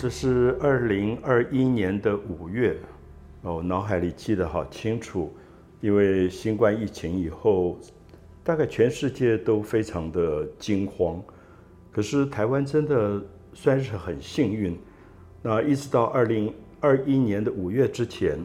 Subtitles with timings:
[0.00, 2.78] 这是二零二一年的五月，
[3.42, 5.34] 哦，脑海里记得好清楚，
[5.80, 7.76] 因为新冠疫情以后，
[8.44, 11.20] 大概全世界都非常的惊慌，
[11.90, 13.20] 可是台湾真的
[13.52, 14.78] 算是很幸运，
[15.42, 18.38] 那一直到二零二一年的五月之前，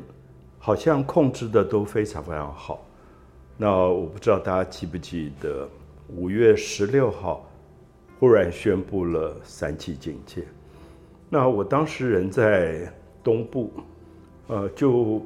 [0.57, 2.83] 好像控制的都非常非常好。
[3.57, 5.69] 那我不知道大家记不记得，
[6.09, 7.47] 五月十六号
[8.19, 10.43] 忽然宣布了三级警戒。
[11.33, 13.73] 那我当时人在东部，
[14.45, 15.19] 呃，就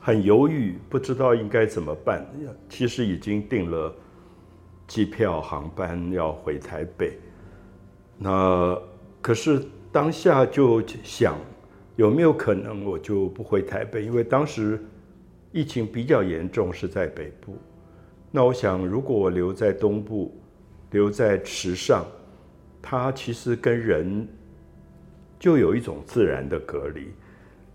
[0.00, 2.26] 很犹豫，不知道应该怎么办。
[2.70, 3.94] 其实已经订了
[4.86, 7.18] 机票、航班要回台北。
[8.16, 8.80] 那
[9.20, 9.62] 可是
[9.92, 11.36] 当下就想，
[11.96, 14.06] 有没有可能我就不回台北？
[14.06, 14.82] 因为当时
[15.52, 17.58] 疫情比较严重，是在北部。
[18.30, 20.34] 那我想，如果我留在东部，
[20.92, 22.06] 留在池上，
[22.80, 24.26] 它其实跟人。
[25.38, 27.08] 就有一种自然的隔离，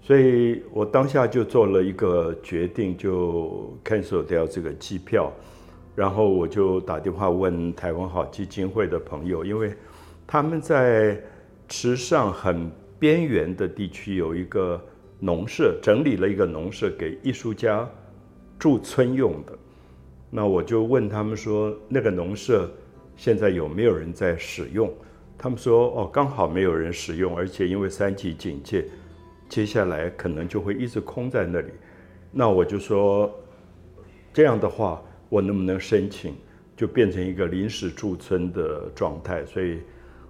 [0.02, 5.31] 所以我当下就做了一个决定，就 cancel 掉这个机票，
[5.95, 9.73] 然后我就打电话问台湾好基金会的朋友，因为
[10.26, 11.22] 他们在
[11.68, 14.84] 池上很边缘的地区有一个
[15.20, 17.88] 农舍，整理了一个农舍给艺术家
[18.58, 19.58] 驻村用的，
[20.30, 22.70] 那我就问他们说，那个农舍
[23.16, 24.92] 现在有没有人在使用？
[25.42, 28.86] 他们说：“哦，刚好没有人使用，而且因为三级警戒，
[29.50, 31.72] 接下来可能就会一直空在那里。
[32.31, 33.34] 那我就说，
[34.31, 36.36] 这样的话，我能不能申请，
[36.78, 39.44] 就变成一个临时驻村的状态？
[39.44, 39.80] 所以，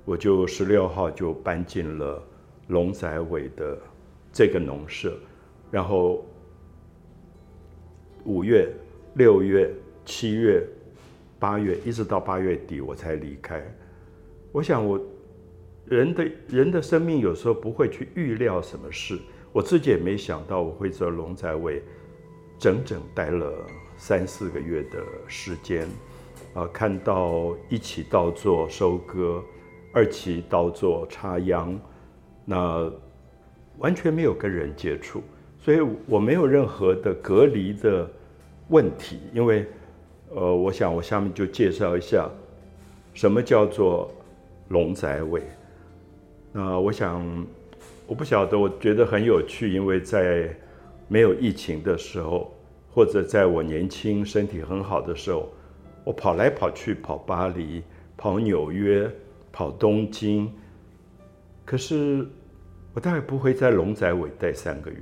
[0.05, 2.23] 我就十六号就搬进了
[2.67, 3.77] 龙仔尾的
[4.31, 5.13] 这个农舍，
[5.69, 6.25] 然后
[8.23, 8.73] 五月、
[9.15, 9.69] 六月、
[10.05, 10.65] 七月、
[11.37, 13.61] 八月，一直到八月底我才离开。”
[14.52, 14.99] 我想，我
[15.85, 19.17] 人的人的生命有时候不会去预料什么事。
[19.53, 21.81] 我自己也没想到我会在龙在位
[22.59, 23.53] 整整待了
[23.97, 25.88] 三四个月的时间，
[26.53, 29.41] 啊，看到一起稻作收割，
[29.94, 31.79] 二期稻作插秧，
[32.44, 32.91] 那
[33.78, 35.22] 完全没有跟人接触，
[35.59, 38.09] 所以我没有任何的隔离的
[38.68, 39.19] 问题。
[39.33, 39.66] 因为，
[40.29, 42.29] 呃，我想我下面就介绍一下
[43.13, 44.13] 什么叫做。
[44.71, 45.43] 龙仔尾，
[46.53, 47.45] 那我想，
[48.07, 50.49] 我不晓得，我觉得很有趣，因为在
[51.09, 52.49] 没有疫情的时候，
[52.89, 55.51] 或者在我年轻、身体很好的时候，
[56.05, 57.83] 我跑来跑去，跑巴黎，
[58.15, 59.11] 跑纽约，
[59.51, 60.49] 跑东京，
[61.65, 62.25] 可是
[62.93, 64.97] 我大概不会在龙仔尾待三个月，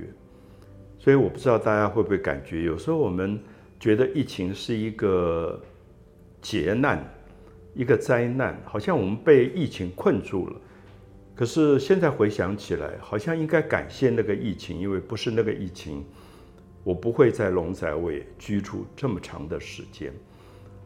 [0.98, 3.40] 所以我不知道大家会不会感觉，有时候我们
[3.78, 5.62] 觉得疫情是一个
[6.42, 7.08] 劫难。
[7.74, 10.56] 一个灾难，好像我们被疫情困住了。
[11.34, 16.04] 可是现在回想起来，好像应该感谢那个疫情，因为不是那个疫情，
[16.84, 20.12] 我不会在龙仔尾居住这么长的时间。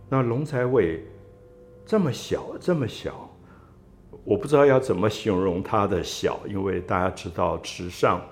[0.09, 1.05] 那龙仔尾
[1.85, 3.29] 这么小，这么小，
[4.23, 8.23] 我不知道要怎么形容它的小，因为大家知道池上，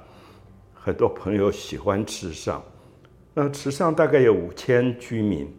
[0.74, 2.62] 很多朋友喜欢池上。
[3.34, 5.52] 那池上大概有五千居民。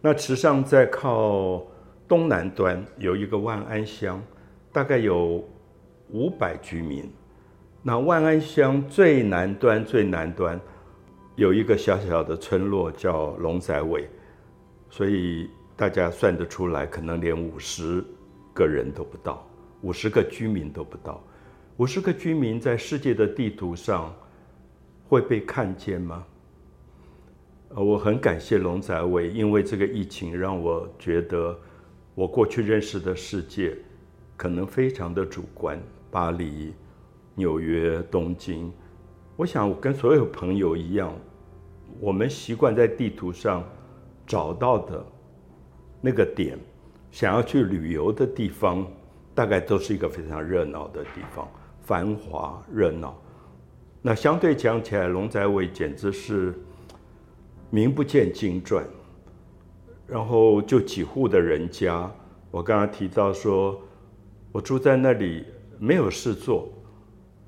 [0.00, 1.62] 那池上在靠
[2.08, 4.22] 东南端有一个万安乡，
[4.72, 5.46] 大概有
[6.08, 7.10] 五百居民。
[7.82, 10.60] 那万安乡最南端最南端
[11.36, 14.08] 有一个小小的村落叫龙仔尾，
[14.88, 18.04] 所以大家算得出来，可能连五十
[18.54, 19.46] 个人都不到，
[19.82, 21.22] 五十个居民都不到。
[21.76, 24.14] 五十个居民在世界的地图上
[25.08, 26.24] 会被看见吗？
[27.72, 31.56] 呃，我很感谢龙仔伟，因为这个疫情让我觉得，
[32.16, 33.76] 我过去认识的世界
[34.36, 35.80] 可能非常的主观。
[36.10, 36.74] 巴黎、
[37.36, 38.72] 纽约、东京，
[39.36, 41.14] 我想我跟所有朋友一样，
[42.00, 43.62] 我们习惯在地图上
[44.26, 45.06] 找到的
[46.00, 46.58] 那个点，
[47.12, 48.84] 想要去旅游的地方，
[49.32, 51.48] 大概都是一个非常热闹的地方，
[51.82, 53.16] 繁华热闹。
[54.02, 56.52] 那相对讲起来，龙仔伟简直是。
[57.70, 58.84] 名不见经传，
[60.06, 62.10] 然后就几户的人家。
[62.50, 63.80] 我刚刚提到说，
[64.50, 65.44] 我住在那里
[65.78, 66.68] 没有事做。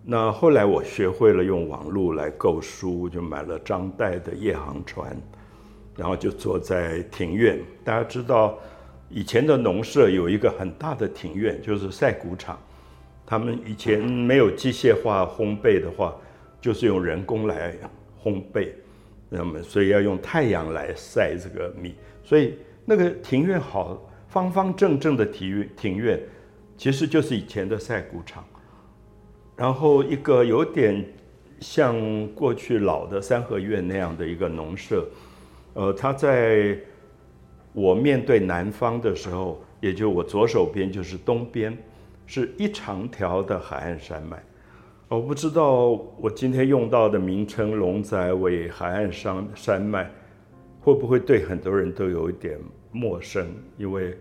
[0.04, 5.10] 那后来我学会了用网络来购书，就买了张岱的《夜航船》，
[5.96, 7.60] 然后就坐在庭院。
[7.82, 8.56] 大家知道，
[9.08, 12.56] 以前的农舍有一个很大的庭院，就是晒谷场。
[13.26, 16.14] 他们以前没有机械化烘焙的话，
[16.60, 17.76] 就是用人工来
[18.22, 18.68] 烘焙。
[19.34, 23.98] 那么，所以要用太阳来晒这个米，所以那个庭院好
[24.28, 26.20] 方方正正的庭院，庭院
[26.76, 28.44] 其实就是以前的晒谷场。
[29.56, 31.02] 然后一个有点
[31.60, 35.08] 像过去老的三合院那样的一个农舍，
[35.72, 36.76] 呃，它在
[37.72, 41.74] 我面对南方的时候，也就我左手边就是东边，
[42.26, 44.42] 是一长条的海岸山脉。
[45.12, 50.10] 我不知道我今天用到的名称“龙仔尾海岸山山脉”
[50.80, 52.58] 会不会对很多人都有一点
[52.92, 54.16] 陌生，因为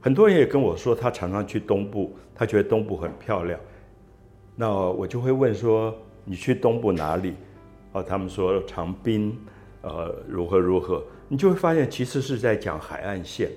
[0.00, 3.60] 很多人也跟我说，他常常去东部，他觉得东部很漂亮。
[4.56, 5.94] 那我就会问说
[6.24, 7.34] ：“你去东部哪里？”
[7.92, 9.36] 哦，他们说长滨，
[9.82, 11.04] 呃，如何如何？
[11.28, 13.50] 你就会发现，其实是在讲海岸线。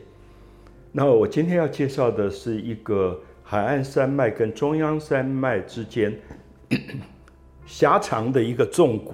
[0.92, 6.14] 那我今天要介绍的是一个海岸山脉跟中央山脉之间。
[7.66, 9.14] 狭长的一个纵谷，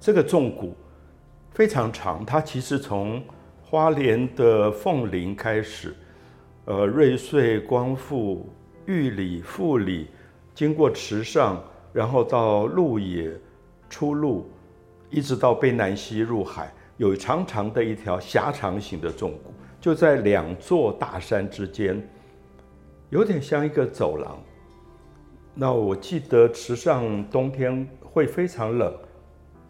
[0.00, 0.74] 这个纵谷
[1.52, 3.22] 非常长，它其实从
[3.62, 5.94] 花莲的凤林开始，
[6.64, 8.48] 呃，瑞穗、光复、
[8.86, 10.08] 玉里、富里，
[10.54, 11.62] 经过池上，
[11.92, 13.30] 然后到鹿野
[13.88, 14.50] 出路，
[15.10, 22.02] 一直到卑南溪入海，有长长的一条狭长型的纵谷，就在两座大山之间，
[23.10, 24.38] 有点像一个走廊。
[25.52, 28.94] 那我记得池上冬天会非常冷，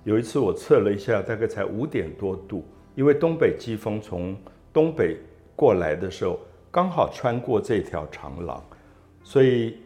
[0.05, 4.37] 有一次我测了一下，大概才五点多度，因为东北季风从
[4.73, 5.17] 东北
[5.57, 6.39] 过来的时候，
[6.71, 8.63] 刚好穿过这条长廊，
[9.25, 9.79] 所以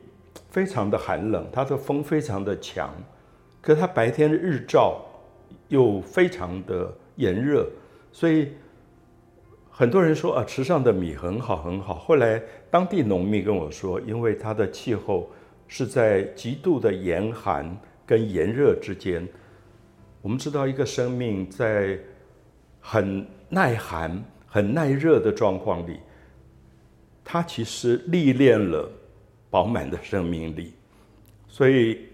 [0.50, 2.92] 非常的寒冷，它的风非常的强，
[3.62, 5.00] 可它白天日照
[5.68, 7.66] 又非常的炎热，
[8.12, 8.48] 所以
[9.70, 11.94] 很多人说啊，池上的米很好很好。
[11.94, 15.30] 后来当地农民跟我说，因为它的气候。
[15.66, 17.76] 是在极度的严寒
[18.06, 19.26] 跟炎热之间，
[20.20, 21.98] 我们知道一个生命在
[22.80, 25.98] 很耐寒、很耐热的状况里，
[27.24, 28.88] 它其实历练了
[29.50, 30.74] 饱满的生命力。
[31.48, 32.06] 所以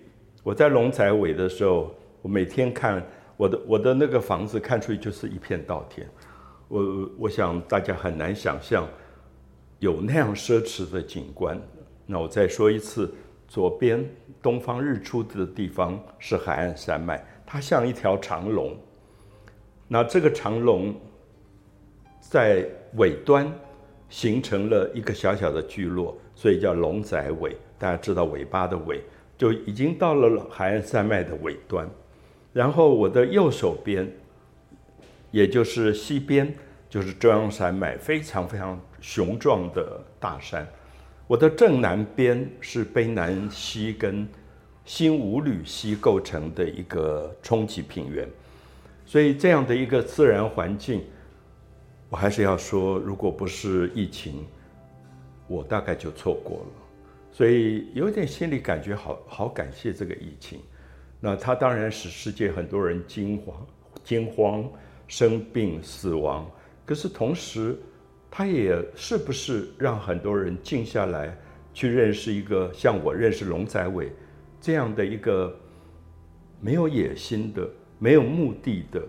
[0.43, 3.05] 我在龙仔尾的时候，我每天看
[3.37, 6.08] 我的我的那个房子，看出去就是一片稻田。
[6.69, 8.88] 我我想大家很难想象
[9.81, 11.61] 有那样奢侈的景观。
[12.06, 13.12] 那我再说一次。
[13.50, 14.08] 左边
[14.41, 18.79] 东方日出的地方是海岸山脉，它像一条长龙。
[19.88, 20.94] 那这个长龙
[22.20, 22.64] 在
[22.94, 23.52] 尾端
[24.08, 27.56] 形成了一个小小的聚落，所以叫龙仔尾。
[27.76, 29.02] 大家知道尾巴的尾，
[29.37, 31.91] 就已经到了海岸山脉的尾端。
[32.52, 34.08] 然后我的右手边，
[35.32, 36.55] 也就是西边，
[36.88, 40.64] 就是中央山脉，非常非常雄壮的大山。
[41.31, 44.27] 我的正南边是卑南溪跟
[44.85, 48.29] 新五吕溪构成的一个冲积平原，
[49.06, 51.05] 所以这样的一个自然环境，
[52.09, 54.44] 我还是要说，如果不是疫情，
[55.47, 56.67] 我大概就错过了。
[57.31, 60.59] 所以有点心里感觉好好感谢这个疫情。
[61.21, 63.65] 那它当然使世界很多人惊慌、
[64.03, 64.69] 惊慌、
[65.06, 66.50] 生病、死亡，
[66.85, 67.79] 可是同时。
[68.31, 71.37] 他也是不是让很多人静下来，
[71.75, 74.12] 去认识一个像我认识龙仔伟
[74.61, 75.53] 这样的一个
[76.61, 77.69] 没有野心的、
[77.99, 79.03] 没有目的的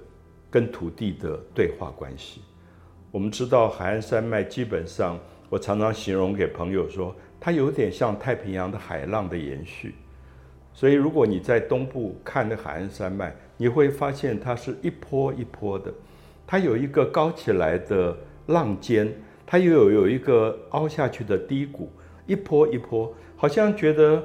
[0.50, 2.42] 跟土地的对话关系？
[3.12, 5.20] 我们知道海岸山脉基本上，
[5.50, 9.94] 我常常形容给朋友说，它有点像太平洋的海浪的延续。
[10.74, 15.94] 所以如果你在东部看那海岸山脉，你会发现它是一坡一坡的，
[16.48, 18.18] 它有一个高起来的。
[18.52, 19.12] 浪尖，
[19.46, 21.90] 它又有有一个凹下去的低谷，
[22.28, 24.24] 一波一波，好像觉得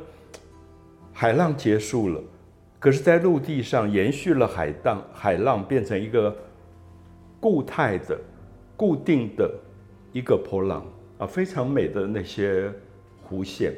[1.12, 2.20] 海浪结束了，
[2.78, 6.36] 可是，在陆地上延续了海荡，海浪变成一个
[7.40, 8.18] 固态的、
[8.76, 9.50] 固定的
[10.12, 10.86] 一个波浪
[11.18, 12.70] 啊，非常美的那些
[13.28, 13.74] 弧线。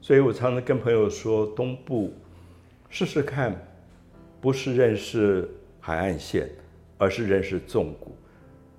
[0.00, 2.14] 所以我常常跟朋友说，东部
[2.88, 3.54] 试试看，
[4.40, 6.48] 不是认识海岸线，
[6.96, 8.16] 而是认识纵谷。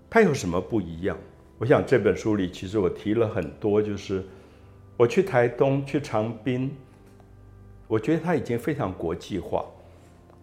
[0.09, 1.17] 它有什么不一样？
[1.57, 4.23] 我想这本书里其实我提了很多，就是
[4.97, 6.71] 我去台东、去长滨，
[7.87, 9.65] 我觉得它已经非常国际化。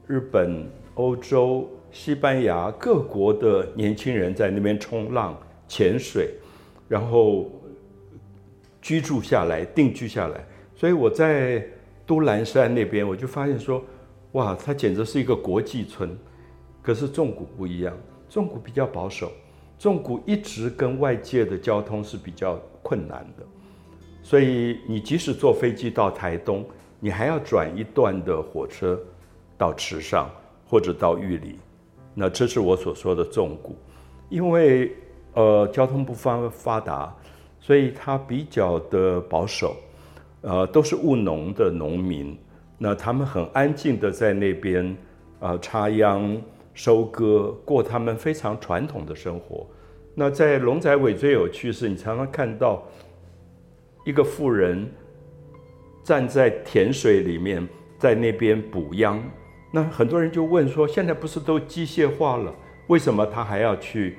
[0.07, 6.35] 日本、欧洲、西班牙各国的年轻人在那边冲浪、潜水，
[6.87, 7.51] 然后
[8.81, 10.45] 居住下来、定居下来。
[10.77, 11.67] 所以我在
[12.07, 13.83] 都兰山那边，我就发现说，
[14.33, 16.17] 哇，它简直是一个国际村。
[16.83, 17.97] 可是纵谷不一样，
[18.29, 19.33] 纵谷比较保守。
[19.79, 23.45] 纵谷一直跟外界的交通是比较困难的，
[24.23, 26.65] 所以你即使坐飞机到台东，
[26.99, 28.99] 你还要转一段的火车
[29.59, 30.31] 到池上
[30.67, 31.59] 或者到玉里。
[32.15, 33.77] 那这是我所说的纵谷，
[34.31, 34.91] 因为
[35.35, 37.15] 呃交通不发发达，
[37.61, 39.77] 所以它比较的保守。
[40.43, 42.39] 呃，都是务农的农民。
[42.79, 44.97] 那他们很安静的在那边
[45.41, 46.41] 呃插秧、
[46.77, 49.67] 收割，过他们非常传统的生活。
[50.15, 52.87] 那在龙仔尾最有趣是，你常常看到
[54.05, 54.87] 一个妇人
[56.05, 57.67] 站在田水里面，
[57.99, 59.21] 在那边补秧。
[59.73, 62.55] 那很多人就问说：现在不是都机械化了，
[62.89, 64.19] 为什么他还要去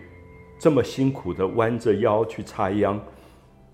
[0.59, 2.99] 这么辛苦的弯着腰去插秧？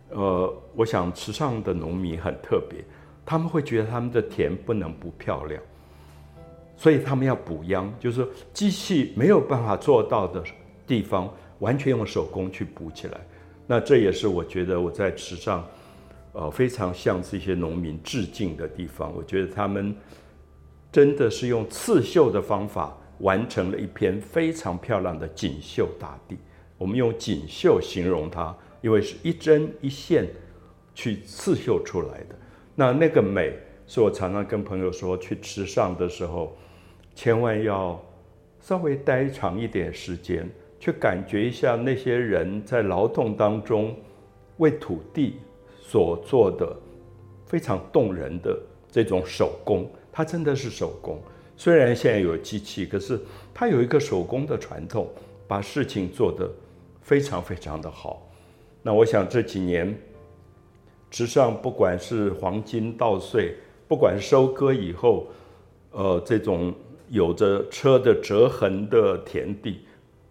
[0.10, 2.84] 呃，我想池上的农民很特别，
[3.26, 5.62] 他们会觉得他们的田不能不漂亮，
[6.76, 10.44] 所以他们要补秧，就是机器没有办法做到的
[10.86, 13.20] 地方，完全用手工去补起来。
[13.66, 15.66] 那这也是我觉得我在池上，
[16.34, 19.14] 呃，非常向这些农民致敬的地方。
[19.16, 19.96] 我觉得他们
[20.92, 26.38] 真的是用刺绣的方法完成了一片非常漂亮的锦绣大地。
[26.78, 28.56] 我们用锦绣形容它。
[28.84, 30.28] 因为是一针一线
[30.94, 32.36] 去刺绣出来的，
[32.76, 33.54] 那那个美
[33.88, 36.54] 是我常常跟朋友说，去池上的时候，
[37.16, 38.02] 千万要
[38.60, 43.96] 稍微待长一点时间，去感觉一下那些人在劳动当中
[44.58, 45.38] 为土地
[45.82, 46.76] 所做的
[47.46, 48.60] 非常动人的
[48.92, 51.20] 这种手工，它真的是手工。
[51.56, 53.20] 虽然现在有机器，可是
[53.54, 55.08] 它有一个手工的传统，
[55.48, 56.52] 把事情做得
[57.02, 58.28] 非常非常的好。
[58.82, 59.88] 那我想这几年，
[61.12, 63.56] 实际上不管是黄金稻穗，
[63.88, 65.28] 不管收割以后，
[65.92, 66.74] 呃，这种
[67.14, 69.86] 有着车的折痕的田地，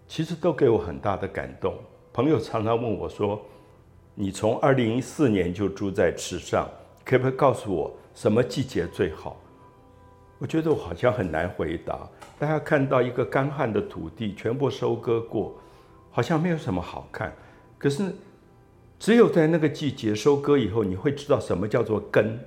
[0.08, 1.78] 其实都给我很大的感动。
[2.12, 3.40] 朋友常常问我说
[4.16, 6.68] ：“你从二零一四年就住在池上，
[7.04, 9.40] 可不可以告诉我什么季节最好？”
[10.40, 12.00] 我觉得我好像很难回答。
[12.36, 15.54] 大家看到一个干旱的土地全部收割过，
[16.10, 17.32] 好像没有什么好看。
[17.78, 18.12] 可是。
[18.98, 22.38] 只有在那个季节收割以后，你会知道什么叫做根。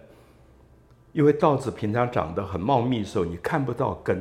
[1.15, 4.17] 因为稻子平常长得很茂密的时候，你看不到根；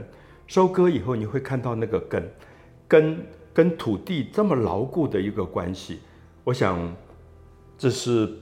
[0.46, 2.22] 收割以后，你会看到那个根。
[2.86, 5.98] 根跟土地这么牢固的一个关系，
[6.44, 6.94] 我想
[7.76, 8.32] 这是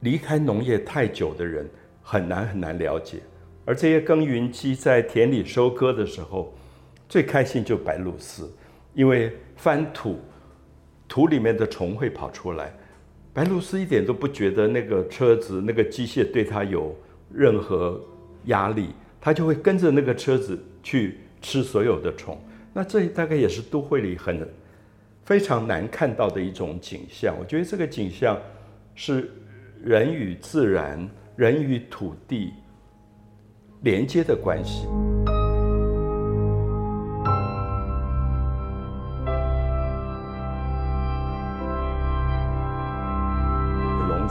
[0.00, 1.68] 离开农业太久的人
[2.02, 3.20] 很难很难了解。
[3.66, 6.54] 而这些耕耘机在田里收割的时候，
[7.06, 8.50] 最开心就白露丝，
[8.94, 10.18] 因为翻土。
[11.06, 12.74] 土里面的虫会跑出来，
[13.34, 16.96] 白鹭鸶一点都不觉得那个车子、那个机械对它有
[17.32, 18.00] 任何
[18.44, 22.40] 压力，它就会跟着那个车子去吃所有的虫。
[22.72, 24.48] 那这大概也是都会里很
[25.24, 27.34] 非常难看到的一种景象。
[27.36, 28.40] 我觉得这个景象
[28.94, 29.28] 是
[29.82, 32.52] 人与自然、人与土地
[33.82, 34.86] 连接的关系。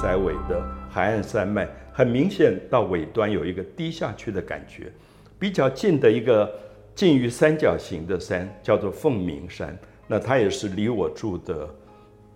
[0.04, 4.92] 在尾的海岸山脉，很明显到尾端有一个低下去的感觉。
[5.40, 6.54] 比较近的一个
[6.94, 11.70] 近于三角形的山叫做凤鸣山，那它也是离我住的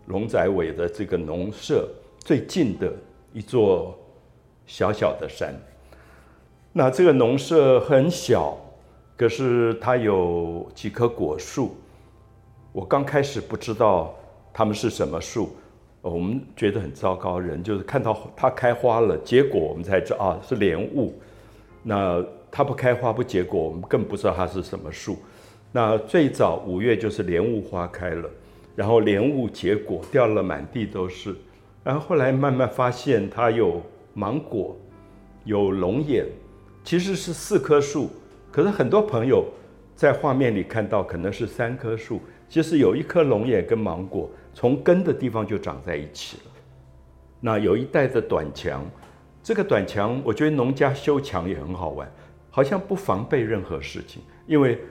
[0.06, 2.90] 龙仔尾的这个农舍最近的
[3.34, 4.00] 一座
[4.66, 5.54] 小小的山。
[6.72, 8.58] 那这个农舍很小，
[9.18, 11.76] 可是它有几棵果树。
[12.72, 14.16] 我刚开始不知道
[14.54, 15.54] 它们是什么树。
[16.10, 21.14] 我们觉得很糟糕，人就是看到它开花了，结果我们才知道啊是莲雾。
[21.84, 25.18] 那它不开花不结果，我们更不知道它是什么树。
[25.72, 28.30] 那最早五月就是莲雾花开了，
[28.76, 31.36] 然后莲雾结果掉了满地都是，
[31.84, 33.82] 然后后来慢慢发现它有
[34.14, 34.76] 芒果，
[35.44, 36.26] 有龙眼，
[36.84, 38.10] 其实是四棵树。
[38.52, 39.46] 可是很多朋友
[39.96, 44.30] 在画面里看到可能是三棵树，其实有一颗龙眼跟芒果。
[44.58, 46.52] 从根的地方就长在一起了。
[47.40, 48.84] 那有一带的短墙，
[49.44, 52.12] 这个短墙，我觉得农家修墙也很好玩，
[52.50, 54.82] 好像不防备任何事情，因为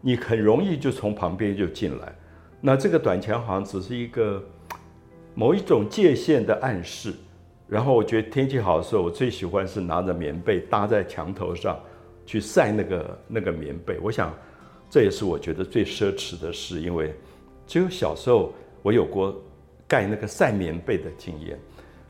[0.00, 2.14] 你很容易就从旁边就进来。
[2.60, 4.40] 那这个短墙好像只是一个
[5.34, 7.12] 某一种界限的暗示。
[7.66, 11.76] 然后我觉得天气好的时候，我最喜欢是拿着棉被搭在墙头上
[12.24, 13.98] 去晒那个那个棉被。
[13.98, 14.32] 我想
[14.88, 17.12] 这也是我觉得最奢侈的事，因为
[17.66, 18.52] 只有小时候。
[18.82, 19.34] 我有过
[19.86, 21.58] 盖那个晒棉被的经验，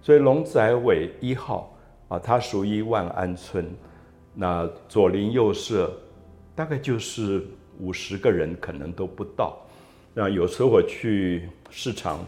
[0.02, 1.74] 所以龙仔尾一号
[2.08, 3.66] 啊，它属于万安村，
[4.34, 5.92] 那左邻右舍
[6.54, 7.44] 大概就是
[7.78, 9.56] 五十个人，可能都不到。
[10.14, 12.18] 那有时候我去市场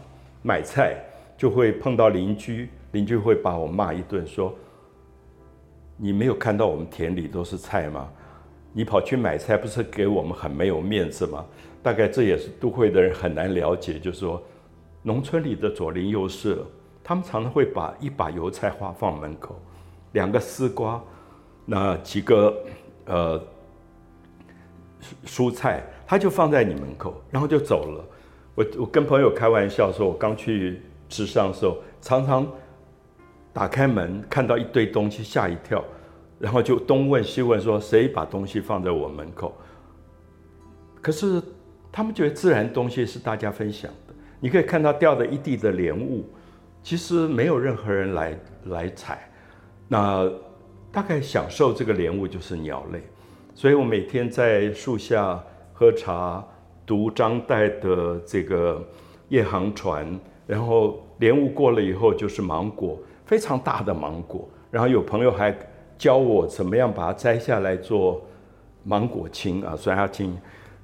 [0.41, 0.95] 买菜，
[1.37, 4.53] 就会碰到邻居，邻居会把我骂一顿，说
[5.97, 8.09] ：“你没有看到我们田里都是菜吗？
[8.71, 11.45] 你跑去买菜，不是给我们很没有面子吗？”
[11.83, 14.41] 大概这也是都会的人很难了解，就是说，
[15.01, 16.65] 农村里的左邻右舍
[17.03, 19.59] 他们常常会把一把油菜花放门口，
[20.11, 21.01] 两个丝瓜，
[21.65, 22.55] 那几个
[23.05, 23.41] 呃
[25.25, 28.05] 蔬菜，他就放在你门口，然后就走了。
[28.53, 32.47] 我我跟朋友开玩笑说，我刚去吃上的时候，常常
[33.51, 35.83] 打开门看到一堆东西，吓一跳，
[36.37, 39.57] 然后就东问西问说谁把东西放在我门口。
[41.01, 41.41] 可是
[41.91, 46.25] 他们觉得自然东西是大家分享的，你可以看到掉的一地的莲雾，
[46.81, 49.29] 其实没有任何人来来采，
[49.87, 50.31] 那
[50.91, 53.01] 大概享受这个莲雾就是鸟类，
[53.53, 55.43] 所以我每天在树下
[55.73, 56.43] 喝茶。
[56.83, 58.75] 读张岱的这个
[59.29, 60.05] 《夜航船》，
[60.45, 64.49] 然后莲雾过了以后就是芒果，非常大的芒果。
[64.69, 65.55] 然后有朋友还
[65.97, 68.21] 教我怎么样把它摘下来做
[68.83, 70.37] 芒果青啊，酸下青。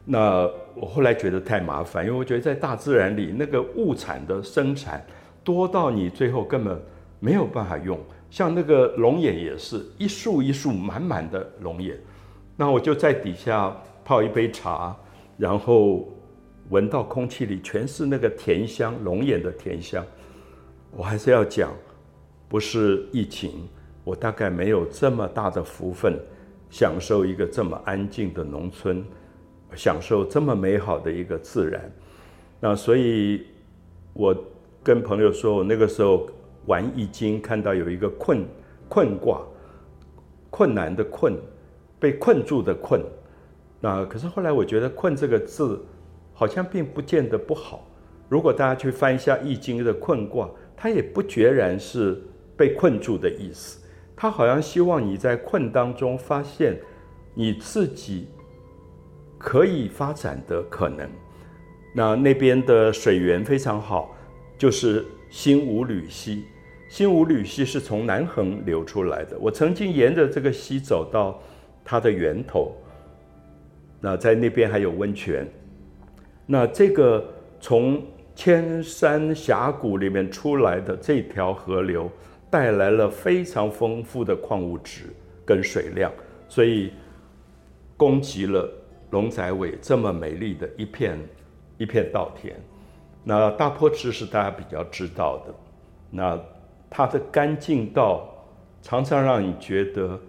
[0.06, 5.06] 那我后来觉得太麻烦，因为我觉得在大自然里那个物产的生产
[5.44, 6.80] 多到你最后根本
[7.20, 8.00] 没有办法用。
[8.30, 11.98] 像那个龙眼也是一树一树满满的龙眼，
[12.56, 14.96] 那我就在底下泡一杯茶。
[15.38, 16.10] 然后
[16.70, 20.04] 闻到空气里全是那个甜香，龙眼的甜香。
[20.92, 21.72] 我还是要讲，
[22.50, 23.70] 不是疫情，
[24.04, 26.20] 我大概没有这么大的福分，
[26.70, 29.06] 享受一个这么安静的农村，
[29.76, 31.92] 享受这么美好的一个自然。
[32.60, 33.46] 那所以，
[34.14, 34.36] 我
[34.84, 36.28] 跟朋友说，我那个时候
[36.66, 38.46] 玩易经，看到有一个困
[38.90, 39.42] 困卦，
[40.50, 41.36] 困难的困，
[42.00, 43.02] 被困住的困。
[43.80, 45.80] 那可是后来我觉得“困”这个字，
[46.34, 47.88] 好像并不见得不好。
[48.28, 52.20] 如果大家去翻一下《易经》的困卦，它也不决然是
[52.58, 53.80] 被困住的意思。
[54.16, 56.80] 它好像希望你在困当中发现
[57.36, 58.28] 你自己
[59.38, 61.10] 可以发展的可能。
[61.94, 64.16] 那那边的水源非常好，
[64.58, 66.44] 就是新五吕溪。
[66.90, 69.38] 新五吕溪是从南横流出来的。
[69.40, 71.42] 我曾经沿着这个溪走到
[71.84, 72.76] 它的源头。
[74.00, 75.46] 那在那边还有温泉，
[76.46, 77.28] 那这个
[77.60, 82.10] 从千山峡谷里面出来的这条河流，
[82.50, 85.06] 带来了非常丰富的矿物质
[85.44, 86.12] 跟水量，
[86.48, 86.94] 所以
[87.98, 88.72] 供给了
[89.10, 91.20] 龙仔尾这么美丽的一片
[91.78, 92.56] 一片稻田。
[93.24, 95.54] 那大坡池是大家比较知道的，
[96.10, 96.40] 那
[96.90, 98.28] 它的干净到
[98.82, 100.20] 常常让你觉得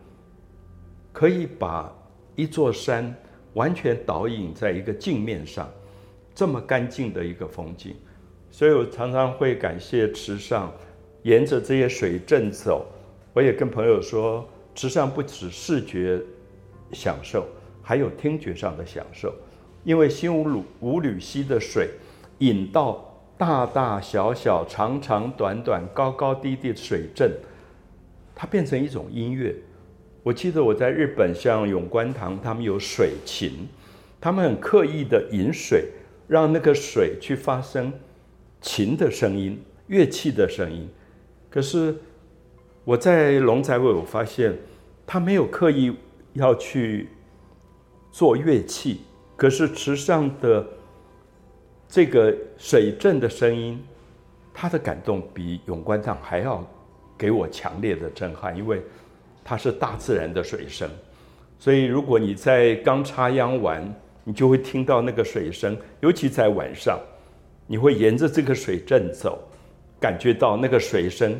[1.12, 1.92] 可以把
[2.36, 3.14] 一座山。
[3.54, 5.68] 完全倒影在一个镜面上，
[6.32, 7.96] 这么干净的一个风景，
[8.52, 10.70] 所以我常常会感谢池上，
[11.22, 12.86] 沿着这些水镇走。
[13.32, 16.20] 我也跟朋友说，池上不止视觉
[16.92, 17.48] 享受，
[17.88, 19.34] 还有听觉上的享受，
[19.82, 21.88] 因为新五鲁五吕溪的水
[22.40, 27.32] 引到大大小小、长长短短、高高低低的水镇，
[28.34, 29.56] 它变成一种音乐。
[30.22, 33.66] 我记得我在日本，像永观堂，他们有水琴，
[34.20, 35.86] 他们很刻意的引水，
[36.26, 37.90] 让那个水去发生
[38.60, 40.86] 琴的声音、乐器的声音。
[41.48, 41.96] 可是
[42.84, 44.54] 我在龙仔尾，我发现
[45.06, 45.96] 他没有刻意
[46.34, 47.08] 要去
[48.10, 49.00] 做乐器，
[49.36, 50.66] 可是池上的
[51.88, 53.82] 这个水阵的声音，
[54.52, 56.66] 他的感动比永观堂还要
[57.16, 58.82] 给我强烈的震撼，因为。
[59.50, 60.86] 它是大自然的水声，
[61.58, 63.82] 所以如果你在刚插秧完，
[64.22, 67.00] 你就会听到那个水声，尤其在晚上，
[67.66, 69.42] 你会沿着这个水镇走，
[69.98, 71.34] 感觉到那个水声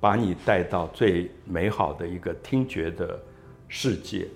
[0.00, 3.16] 把你带到最美好的一个听觉的
[3.68, 4.26] 世界。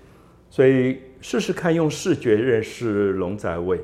[0.49, 3.81] 所以试试看，用视觉认识龙仔尾，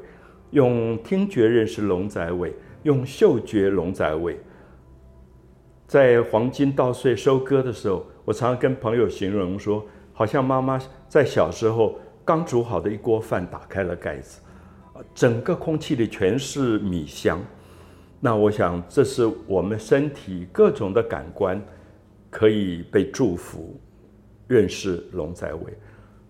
[0.51, 4.39] 用听觉认识龙仔尾，用嗅觉龙仔尾。
[5.87, 8.07] 在黄金稻穗收割的时候。
[8.27, 14.41] 我常常跟朋友形容说，好像妈妈在小时候刚煮好的一锅饭打开了盖子，
[15.15, 17.39] 整个空气里全是米香。
[18.19, 21.63] 那我想，这是我们身体各种的感官
[22.31, 23.79] 可以被祝福，
[24.49, 25.75] 认识龙仔尾。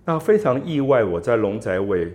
[0.04, 2.12] 那非常意外，我在龙仔尾，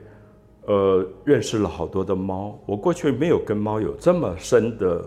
[0.65, 2.59] 呃，认识了好多的猫。
[2.65, 5.03] 我过去没有跟猫有这么深的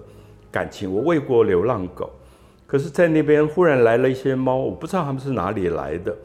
[0.51, 0.92] 感情。
[0.92, 2.11] 我喂过流浪狗。
[2.66, 6.16] 可是，在那边忽然来了一些猫，我不知道他们是哪里来的。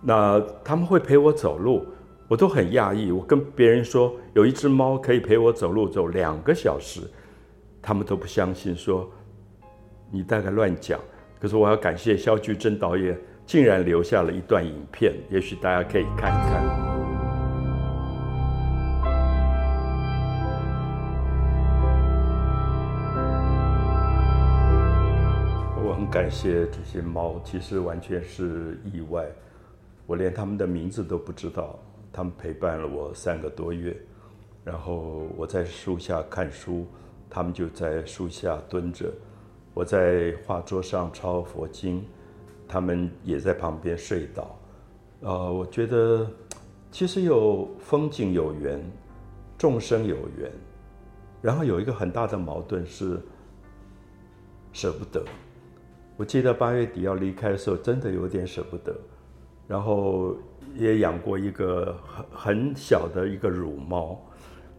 [0.00, 1.86] 那他们会陪我走路，
[2.26, 3.12] 我都很讶异。
[3.12, 7.02] 我跟别人说有一只猫可以陪我走路走两个小时，
[7.80, 9.08] 他们都不相信，说
[10.10, 10.98] 你大概乱讲。
[11.38, 16.64] 可是我要感谢肖巨珍导演，竟然留下了一段影片，也许大家可以看一看。
[25.86, 29.26] 我很感谢这些猫，其实完全是意外，
[30.06, 31.78] 我连它们的名字都不知道。
[32.10, 33.96] 它们陪伴了我三个多月，
[34.64, 36.86] 然后我在树下看书，
[37.28, 39.06] 它们就在树下蹲着；
[39.74, 42.04] 我在画桌上抄佛经，
[42.68, 44.58] 他们也在旁边睡倒。
[45.20, 46.30] 呃，我觉得
[46.90, 48.80] 其实有风景有缘，
[49.56, 50.50] 众生有缘，
[51.40, 53.18] 然后有一个很大的矛盾是
[54.72, 55.24] 舍不得。
[56.16, 58.94] 我记得八月底要离开的时候，真的有点舍不得。
[59.66, 60.36] 然后
[60.74, 64.20] 也养过一个很很小的一个乳猫，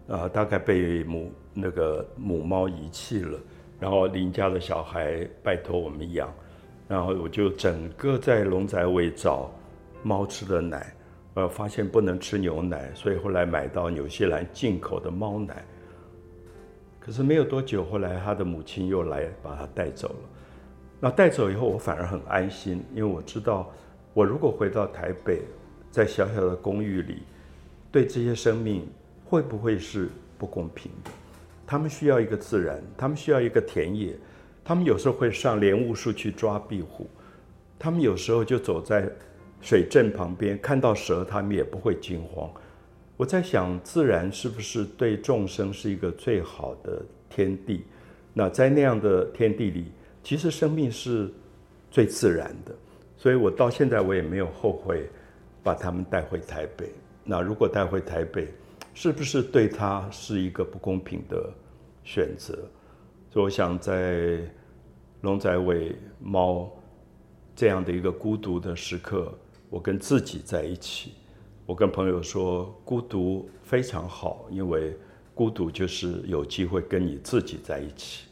[0.08, 3.40] 啊，大概被母那个母猫遗弃了。
[3.80, 6.32] 然后邻家的小孩拜托我们养，
[6.88, 9.52] 然后我就整个在龙仔尾找
[10.04, 10.94] 猫吃的奶，
[11.34, 15.66] 呃，发现不能吃牛奶，所以后来买到纽西兰进口的猫奶。
[17.00, 20.30] 可是没有多久，后来他的母亲又来把他带走了。
[21.00, 23.72] 那带走以后，我反而很安心，因为我知道，
[24.14, 25.42] 我如果回到台北，
[25.92, 27.22] 在小小的公寓里，
[27.92, 28.88] 对这些生命
[29.24, 31.12] 会不会是不公平的？
[31.68, 34.16] 他们需要一个自然，他们需要一个田野，
[34.66, 37.08] 他们有时候会上莲雾树去抓壁虎，
[37.80, 39.08] 他们有时候就走在
[39.62, 42.52] 水镇旁边，看到蛇，他们也不会惊慌。
[43.16, 47.86] 我在想，自然是不是对众生是一个最好的天地？
[48.34, 49.86] 那在那样的天地里。
[50.24, 51.32] 其实生命是
[51.92, 52.74] 最自然的，
[53.16, 55.08] 所以我到现在我也没有后悔
[55.62, 56.90] 把他们带回台北。
[57.24, 58.48] 那如果带回台北，
[58.96, 61.48] 是不是对他是一个不公平的
[62.04, 62.58] 选择？
[63.36, 64.40] 所以我想在
[65.20, 66.72] 龙仔尾猫
[67.54, 69.38] 这样的一个孤独的时刻，
[69.70, 71.12] 我跟自己在一起。
[71.66, 74.98] 我跟朋友说，孤独非常好，因为
[75.34, 78.30] 孤独就是有机会跟你自己在一起。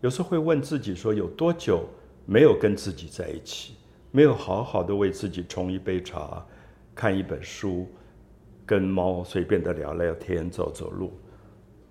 [0.00, 1.84] 有时候会问自己说：有多久
[2.24, 3.74] 没有跟自己在一起，
[4.12, 6.42] 没有好好的为自己冲一杯茶，
[6.94, 7.86] 看一本书，
[8.64, 11.12] 跟猫随便的聊聊天，走走路。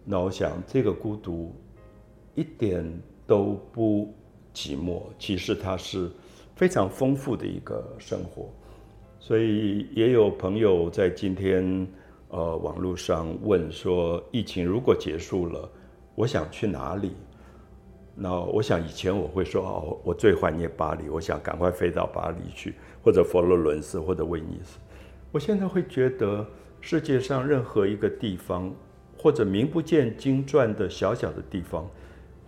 [0.03, 1.55] 那我想，这个孤独
[2.35, 2.85] 一点
[3.27, 4.13] 都不
[4.53, 6.09] 寂寞，其实它是
[6.55, 8.49] 非常丰富的一个生活。
[9.19, 11.87] 所以也有朋友在今天
[12.29, 15.69] 呃网络上问说：疫情如果结束了，
[16.15, 17.11] 我想去哪里？
[18.13, 24.77] 那我想以前我会说哦，我最怀念巴黎，我想赶快飞到巴黎去，或者佛罗伦斯，或者威尼斯。
[25.31, 26.45] 我现在会觉得
[26.81, 28.69] 世界上任何一个地方，
[29.17, 31.89] 或者名不见经传的小小的地方，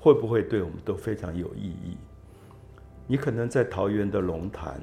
[0.04, 1.96] 会不会对我们都非常有意义？
[3.08, 4.82] 你可能在桃园的龙潭，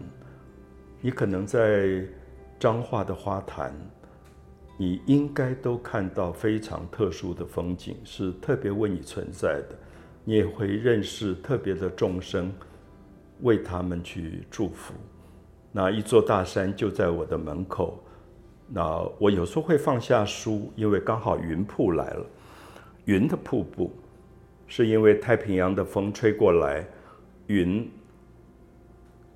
[1.03, 2.03] 你可能在
[2.59, 3.71] 彰化的花坛，
[4.79, 9.79] 你应该都看到非常特殊的风景，是特别为你存在的。
[10.25, 12.51] 你也会认识特别的众生，
[13.43, 14.95] 为他们去祝福。
[15.71, 18.03] 那一座大山就在我的门口。
[18.67, 22.25] 那我有时候会放下书，因为刚好云瀑来了。
[23.05, 23.91] 云的瀑布，
[24.71, 26.83] 是因为太平洋的风吹过来，
[27.49, 27.87] 云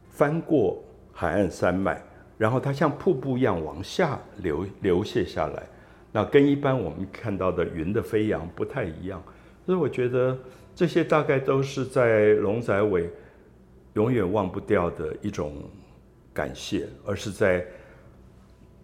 [0.08, 2.00] 翻过海岸山脉，
[2.38, 5.62] 然后它像瀑布一样往下流流泻下来。
[6.10, 9.22] 那跟一般我们看到的云的飞扬不太一样，
[9.66, 10.38] 所以我觉得。
[10.76, 13.08] 这些大概都是在龙仔尾
[13.92, 15.70] 永远忘不掉的一种
[16.32, 17.64] 感谢，而是在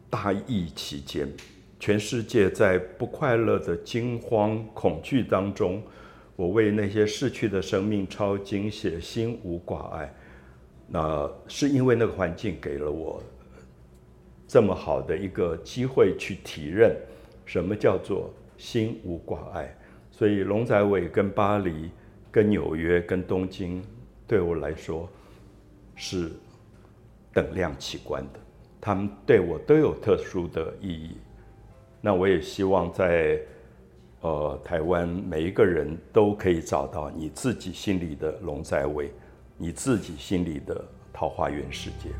[0.09, 1.29] 大疫期间，
[1.81, 5.83] 全世界在不快乐的惊慌恐惧当中，
[6.41, 10.11] 我为那些逝去的生命抄经写心无挂碍。
[10.87, 13.23] 那是因为那个环境给了我
[14.49, 16.97] 这么好的一个机会去体认
[17.45, 19.77] 什么叫做心无挂碍。
[20.11, 21.91] 所以龙仔尾跟巴黎、
[22.31, 23.83] 跟纽约、跟东京，
[24.27, 25.07] 对我来说
[25.95, 26.33] 是
[27.35, 28.41] 等量奇观的，
[28.81, 31.19] 他们对我都有特殊的意义。
[32.01, 33.39] 那我也希望在
[34.23, 39.11] 呃台湾每一个人都可以找到你自己心里的龙在位，
[39.57, 42.11] 你自己心里的桃花源世界。